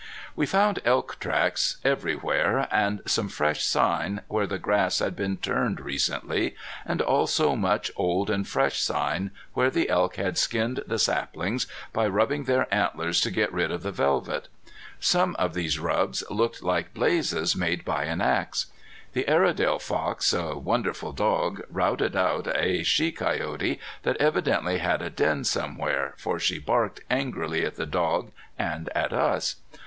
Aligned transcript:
We 0.35 0.47
found 0.47 0.79
elk 0.83 1.19
tracks 1.19 1.77
everywhere 1.85 2.67
and 2.71 3.03
some 3.05 3.29
fresh 3.29 3.63
sign, 3.63 4.21
where 4.27 4.47
the 4.47 4.57
grass 4.57 4.97
had 4.97 5.15
been 5.15 5.37
turned 5.37 5.79
recently, 5.79 6.55
and 6.87 7.03
also 7.03 7.55
much 7.55 7.91
old 7.95 8.31
and 8.31 8.47
fresh 8.47 8.81
sign 8.81 9.29
where 9.53 9.69
the 9.69 9.89
elk 9.89 10.15
had 10.15 10.39
skinned 10.39 10.81
the 10.87 10.97
saplings 10.97 11.67
by 11.93 12.07
rubbing 12.07 12.45
their 12.45 12.65
antlers 12.73 13.21
to 13.21 13.29
get 13.29 13.53
rid 13.53 13.69
of 13.71 13.83
the 13.83 13.91
velvet. 13.91 14.47
Some 14.99 15.35
of 15.35 15.53
these 15.53 15.77
rubs 15.77 16.23
looked 16.31 16.63
like 16.63 16.95
blazes 16.95 17.55
made 17.55 17.85
by 17.85 18.05
an 18.05 18.21
axe. 18.21 18.65
The 19.13 19.27
Airedale 19.27 19.77
Fox, 19.77 20.33
a 20.33 20.57
wonderful 20.57 21.13
dog, 21.13 21.61
routed 21.69 22.15
out 22.15 22.47
a 22.57 22.81
she 22.81 23.11
coyote 23.11 23.79
that 24.01 24.17
evidently 24.17 24.79
had 24.79 25.03
a 25.03 25.11
den 25.11 25.43
somewhere, 25.43 26.15
for 26.17 26.39
she 26.39 26.57
barked 26.57 27.01
angrily 27.11 27.63
at 27.63 27.75
the 27.75 27.85
dog 27.85 28.31
and 28.57 28.89
at 28.95 29.13
us. 29.13 29.57